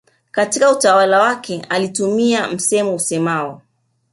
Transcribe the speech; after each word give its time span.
Katika 0.31 0.71
utawala 0.71 1.21
wake 1.21 1.61
alitumia 1.69 2.47
msemo 2.47 2.95
useamao 2.95 3.61